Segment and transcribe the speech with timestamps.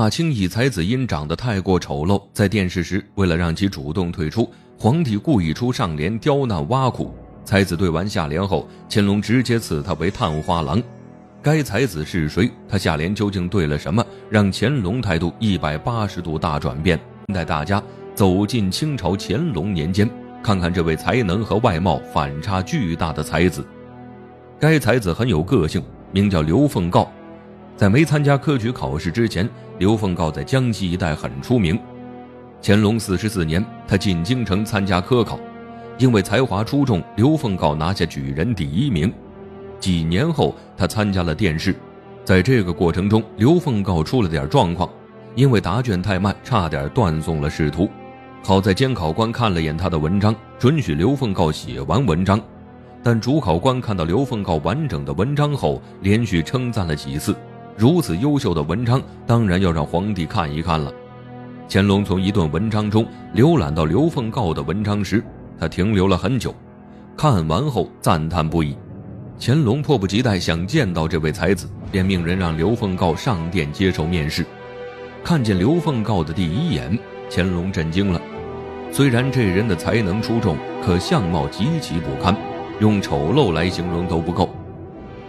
[0.00, 7.14] 马清以才子因长得太过丑陋，在殿试时，为了让其主动退出，皇帝故意出上联刁难挖苦。
[7.44, 10.82] 才子对完下联后，乾隆直接赐他为探花郎。
[11.42, 12.50] 该才子是谁？
[12.66, 16.98] 他下联究竟对了什么，让乾隆态度一百八十度大转变？
[17.34, 17.82] 带大家
[18.14, 20.08] 走进清朝乾隆年间，
[20.42, 23.62] 看看这位才能和外貌反差巨大的才子。
[24.58, 27.12] 该才子很有个性，名叫刘凤告。
[27.80, 31.80] 在没参加科举考试之前，刘凤告在江西一带很出名。
[32.62, 35.40] 乾隆四十四年，他进京城参加科考，
[35.96, 39.10] 因为才华出众，刘凤告拿下举人第一名。
[39.78, 41.74] 几年后，他参加了殿试，
[42.22, 44.86] 在这个过程中，刘凤告出了点状况，
[45.34, 47.88] 因为答卷太慢，差点断送了仕途。
[48.44, 52.38] 好在监考官看了眼他的文章，准许刘凤告写完文章。
[53.02, 57.34] 但主考官看到刘凤告完整的文章后，连续称赞了几次。
[57.80, 60.92] 如此优秀的文章，当然要让皇帝看一看了。
[61.66, 65.24] 乾隆从一段文章中浏览到刘凤告的文章时，
[65.58, 66.54] 他停留了很久，
[67.16, 68.76] 看完后赞叹不已。
[69.40, 74.44] 乾隆迫不及待想见到这位才子，便命人让刘凤告上殿接受面试。
[75.24, 76.98] 看见刘凤告的第一眼，
[77.30, 78.20] 乾隆震惊了。
[78.92, 82.36] 虽然这人的才能出众，可相貌极其不堪。
[82.78, 84.50] 用丑陋来形容都不够，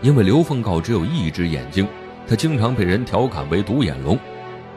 [0.00, 1.86] 因为刘凤告只有一只眼睛，
[2.28, 4.18] 他经常被人调侃为独眼龙。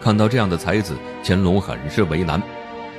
[0.00, 2.42] 看到这样的才子，乾隆很是为难。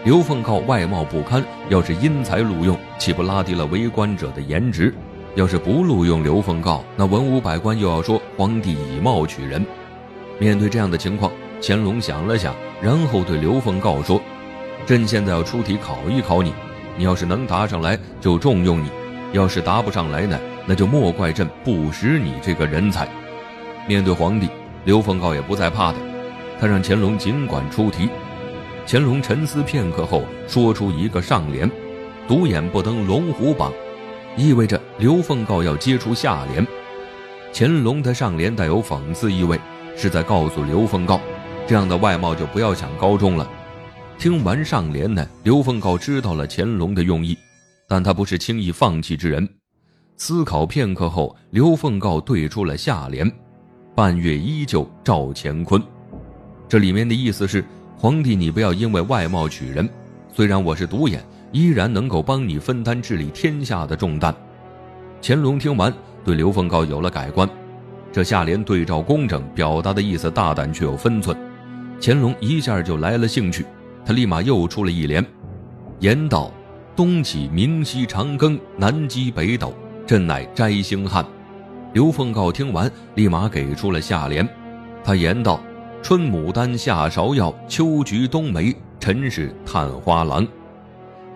[0.03, 4.93] 刘凤告外貌不堪，要是因才录用，岂不拉低了为官者的颜值？
[5.33, 9.65] 要是不录用刘凤告，那文武百官又要说皇帝以貌取人。
[10.37, 14.21] 面对这样的情况，乾隆想了想，然后对刘凤告说
[14.85, 16.53] ：“朕现在要出题考一考你，
[16.95, 18.89] 你要是能答上来，就重用你。”
[19.33, 23.07] 要是答不上来呢，那就莫怪朕不识你这个人才。
[23.87, 24.49] 面对皇帝，
[24.83, 25.97] 刘凤告也不再怕他，
[26.59, 28.09] 他让乾隆尽管出题。
[28.87, 31.69] 乾隆沉思片刻后，说出一个上联
[32.27, 33.71] ：“独眼不登龙虎榜”，
[34.37, 36.65] 意味着刘凤告要接出下联。
[37.53, 39.59] 乾隆的上联带有讽刺意味，
[39.95, 41.19] 是在告诉刘凤告，
[41.67, 43.49] 这样的外貌就不要想高中了。
[44.17, 47.37] 听完上联呢，刘凤告知道了乾隆的用意。
[47.87, 49.47] 但他不是轻易放弃之人。
[50.17, 53.31] 思考片刻后，刘凤告对出了下联
[53.95, 55.81] ：“半月依旧照乾坤。”
[56.69, 57.63] 这里面的意思是，
[57.97, 59.89] 皇帝你不要因为外貌取人，
[60.33, 64.35] 虽然我是独眼，依然能够帮你分担治理天下的重担。
[65.21, 67.49] 乾隆听完，对刘凤告有了改观。
[68.11, 71.35] 这下联对照工整，表达的意思大胆却有分寸。
[72.01, 73.65] 乾隆一下就来了兴趣，
[74.05, 75.25] 他立马又出了一联
[75.99, 76.51] ：“言道。”
[76.95, 79.73] 东起明西长庚，南击北斗，
[80.07, 81.25] 朕乃摘星汉。
[81.95, 84.45] 刘凤告听完，立马给出了下联。
[85.01, 85.61] 他言道
[86.03, 90.45] ：“春牡丹，夏芍药，秋菊冬梅，臣是探花郎。”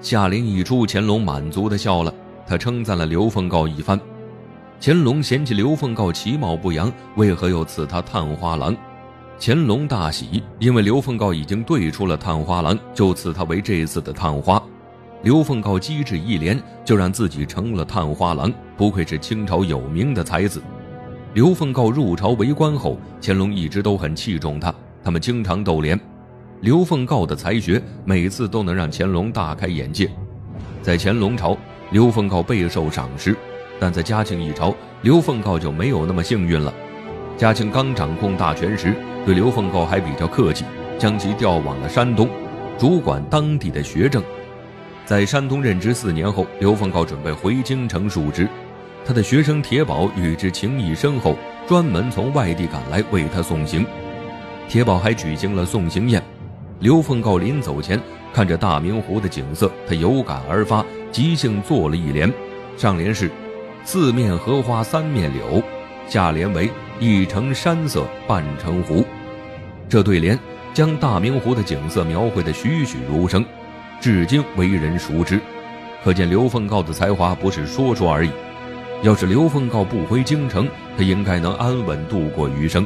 [0.03, 2.13] 下联一出，乾隆满足的笑了。
[2.45, 3.97] 他称赞了刘凤告一番。
[4.81, 8.75] 乾隆嫌弃刘凤告其貌不扬，为何又赐他探花郎？
[9.39, 14.61] 乾隆大喜，因为刘凤告已经对出了探花郎，就赐他为这次的探花。
[15.21, 20.61] 刘凤告机智一连，就让自己成了探花郎，不愧是清朝有名的才子。
[21.33, 25.99] 刘凤告入朝为官后，乾隆一直都很器重他，他们经常斗联。
[26.61, 30.09] 刘凤告的才学每次都能让乾隆大开眼界。
[30.81, 31.57] 在乾隆朝，
[31.91, 33.35] 刘凤告备受赏识，
[33.77, 36.73] 但在嘉庆一朝，刘凤告就没有那么幸运了。
[37.37, 40.63] 嘉庆刚掌控大权时，对刘凤告还比较客气，
[40.97, 42.29] 将其调往了山东，
[42.77, 44.23] 主管当地的学政。
[45.09, 48.47] 在山东任职四年后，刘凤告准备回京城述职，
[49.03, 51.35] 他的学生铁宝与之情谊深厚，
[51.67, 53.83] 专门从外地赶来为他送行。
[54.67, 56.23] 铁宝还举行了送行宴。
[56.79, 57.99] 刘凤告临走前，
[58.31, 62.31] 看着大明湖的景色，他有感而发，即兴作了一联，
[62.77, 63.31] 上联是
[63.83, 65.59] “四面荷花三面柳”，
[66.07, 66.69] 下联为
[67.01, 69.03] “一城山色半城湖”。
[69.89, 70.37] 这对联
[70.71, 73.43] 将大明湖的景色描绘得栩栩如生。
[74.01, 75.39] 至今为人熟知，
[76.03, 78.31] 可见刘凤告的才华不是说说而已。
[79.03, 80.67] 要是刘凤告不回京城，
[80.97, 82.85] 他应该能安稳度过余生。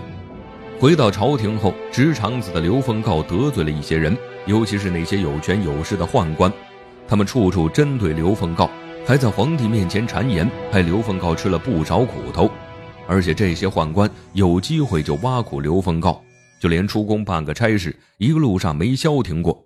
[0.80, 4.18] 回到朝廷后，直肠子的刘凤告得罪了一些人，
[4.48, 6.52] 尤其是那些有权有势的宦官，
[7.08, 8.70] 他们处处针对刘凤告，
[9.06, 12.50] 还在皇帝面前谗言，害刘凤告吃了不少苦头。
[13.08, 16.22] 而且这些宦官有机会就挖苦刘凤告，
[16.60, 19.66] 就连出宫办个差事，一路上没消停过。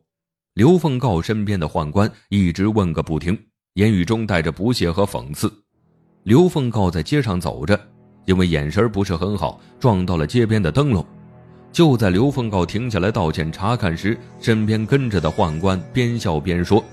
[0.58, 3.38] 刘凤告身边的宦官一直问个不停，
[3.76, 5.54] 言语中带着不屑和讽刺。
[6.24, 7.80] 刘凤告在街上走着，
[8.26, 11.06] 因为眼神不是很好，撞到了街边的灯笼。
[11.72, 16.84] 就在刘凤告停下来道歉查看时，身边跟着的宦官边笑边说：“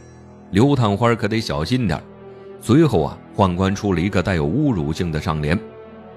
[0.52, 1.98] 刘探花可得小心点
[2.60, 5.58] 随后啊，宦官出了一个带有侮辱性的上联：“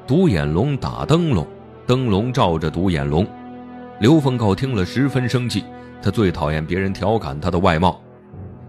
[0.05, 1.47] 独眼龙打灯笼，
[1.85, 3.25] 灯笼照着独眼龙。”
[4.01, 5.63] 刘凤告听了十分生气，
[6.01, 8.01] 他最讨厌别人调侃他的外貌。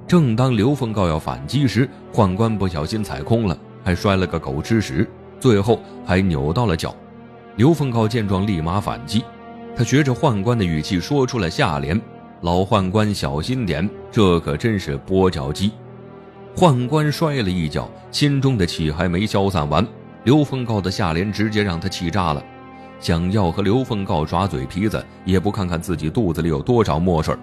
[0.07, 5.07] 正当刘凤告要反击时，宦官不小心踩空了，还摔了个狗吃屎，
[5.39, 6.95] 最后还扭到了脚。
[7.57, 9.23] 刘凤告见状，立马反击。
[9.77, 12.01] 他学着宦官的语气说出了下联
[12.43, 15.73] ：“老宦官小心点，这可真是跛脚鸡。”
[16.57, 19.87] 宦官摔了一跤，心中的气还没消散完，
[20.25, 22.43] 刘凤告的下联直接让他气炸了。
[23.01, 27.35] 想要和刘凤告耍嘴皮子，也不看看自己肚子里有多少墨水。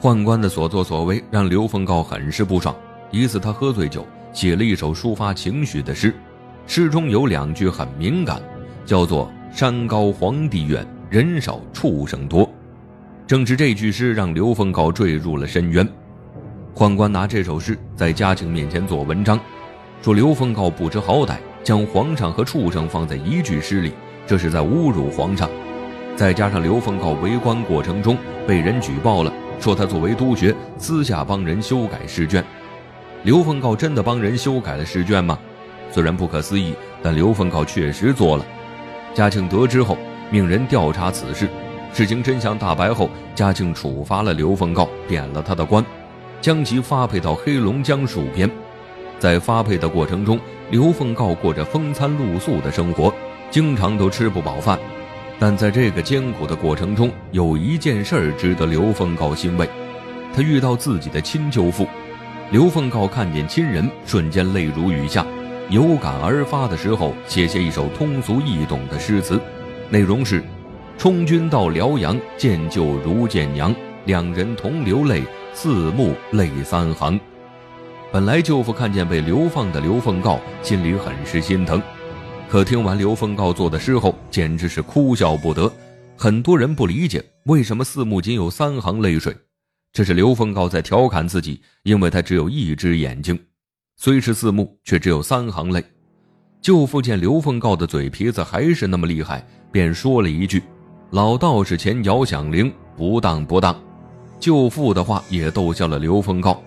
[0.00, 2.74] 宦官的所作所为让刘凤告很是不爽。
[3.10, 6.14] 一次，他喝醉酒，写了一首抒发情绪的诗，
[6.66, 8.40] 诗中有两句很敏感，
[8.86, 10.86] 叫做“山高皇帝远”。
[11.10, 12.48] 人少畜生多，
[13.26, 15.84] 正是这句诗让刘凤告坠入了深渊。
[16.72, 19.38] 宦官拿这首诗在嘉庆面前做文章，
[20.02, 23.92] 说刘凤告不知好歹，将皇上和畜生放在一句诗里，
[24.30, 25.50] 这是在侮辱皇上。
[26.14, 28.16] 再加上刘凤告为官过程中
[28.46, 32.44] 被人举报了，说他作为督学私下帮人修改试卷。
[33.24, 35.36] 刘凤告真的帮人修改了试卷吗？
[35.90, 38.46] 虽然不可思议，但刘凤告确实做了。
[39.14, 39.98] 嘉庆得知后。
[40.30, 41.48] 命人调查此事，
[41.92, 45.84] 事情真相大白后，嘉庆处罚了刘凤告，贬了他的官，
[46.40, 48.48] 将其发配到黑龙江戍边。
[49.18, 50.38] 在发配的过程中，
[50.70, 53.12] 刘凤告过着风餐露宿的生活，
[53.50, 54.78] 经常都吃不饱饭。
[55.38, 59.68] 但在这个艰苦的过程中，有一件事儿值得刘凤告欣慰，
[60.34, 61.86] 他遇到自己的亲舅父。
[62.50, 65.24] 刘凤告看见亲人，瞬间泪如雨下，
[65.68, 69.40] 有感而发的时候，写下一首通俗易懂的诗词。
[69.88, 70.42] 内容是：
[70.98, 73.74] 充军到辽阳，见舅如见娘，
[74.04, 75.22] 两人同流泪，
[75.54, 77.18] 四目泪三行。
[78.12, 81.80] 本来舅父看见被流放的刘凤告，心里很是心疼，
[82.50, 85.72] 可听完刘凤告做的诗后，简直是哭笑不得。
[86.16, 89.32] 很多人不理解为什么四目仅有三行泪水，
[89.92, 93.38] 这是刘凤告在调侃自己，因为他只有一只眼睛，
[93.98, 95.80] 虽是四目，却只有三行泪。
[96.60, 99.46] 舅父见刘凤告的嘴皮子还是那么厉害。
[99.70, 100.60] 便说了一句
[101.12, 103.80] ：“老道士前摇响铃，不当不当。”
[104.40, 106.60] 舅父的话也逗笑了刘凤告，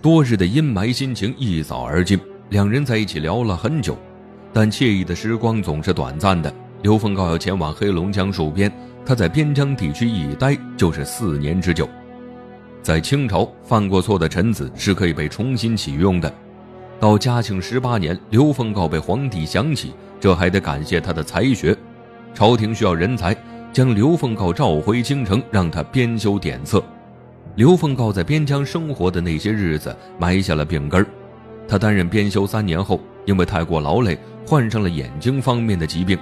[0.00, 2.18] 多日的阴霾心情一扫而尽。
[2.48, 3.98] 两人在一起聊了很久，
[4.58, 6.50] 但惬意的时光总是短暂的。
[6.80, 8.72] 刘凤告要前往黑龙江戍边，
[9.04, 11.86] 他在边疆地区一待就是四年之久。
[12.80, 16.32] 在清朝，犯过错的臣子是可以被重新启用的。
[16.98, 21.76] 到嘉庆十八年，刘凤告被皇帝想起，这还得感谢他的才学。
[22.32, 23.36] 朝廷需要人才，
[23.74, 26.82] 将刘凤告召回京城，让他编修典册。
[27.56, 31.06] 刘凤告在边疆生活的那些日子，埋下了病根儿。
[31.68, 36.18] 他担任编修三年后，因为太过劳累，患上了眼睛方面的疾病。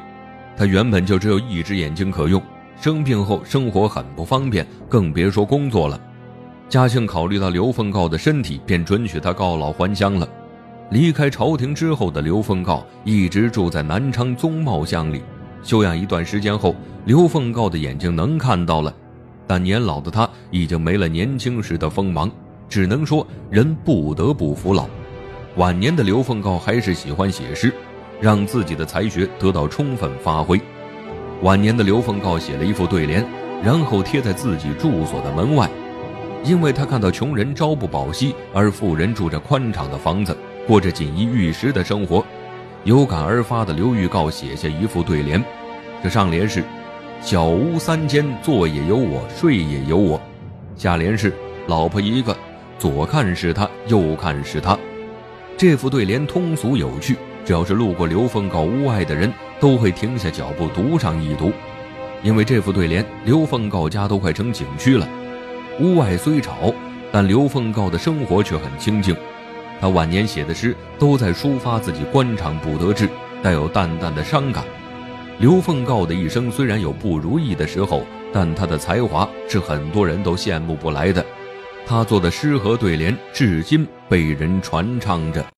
[0.56, 2.42] 他原本就只有一只眼睛可用，
[2.80, 6.00] 生病后生活很不方便，更别说工作了。
[6.68, 10.28] 嘉庆考虑到刘凤告的身体，便准许他告老还乡了。
[10.90, 15.22] 离开朝廷之后的刘凤告，一直住在南昌宗茂乡里。
[15.62, 16.74] 休养一段时间后，
[17.04, 18.94] 刘凤告的眼睛能看到了，
[19.46, 22.30] 但年老的他已经没了年轻时的锋芒，
[22.68, 24.86] 只能说人不得不服老。
[25.56, 27.72] 晚年的刘凤告还是喜欢写诗，
[28.20, 30.60] 让自己的才学得到充分发挥。
[31.42, 33.24] 晚年的刘凤告写了一副对联，
[33.62, 35.70] 然后贴在自己住所的门外，
[36.42, 42.24] 因为他看到穷人朝不保夕，而富人住着宽敞的房子，过着锦衣玉食的生活。
[42.82, 45.42] 有感而发的刘玉告写下一副对联，
[46.02, 46.64] 这上联是
[47.22, 50.20] ：“小屋三间，坐也有我，睡也有我。”
[50.76, 51.32] 下联是
[51.68, 52.36] ：“老婆一个，
[52.76, 54.76] 左看是他，右看是他。”
[55.66, 61.50] 这副对联通俗有趣，只要是路过刘凤告屋外的人都会停下脚步读上一读，
[62.22, 65.08] 因为这副对联，刘凤告家都快成景区了。
[65.80, 66.70] 屋外虽吵，
[67.10, 69.16] 但刘凤告的生活却很清静。
[69.80, 73.08] 他晚年写的诗都在抒发自己官场不得志，
[73.42, 74.62] 带有淡淡的伤感。
[75.38, 78.04] 刘凤告的一生虽然有不如意的时候，
[78.34, 81.24] 但他的才华是很多人都羡慕不来的。
[81.86, 85.44] 他做的诗和对联至今被人传唱着。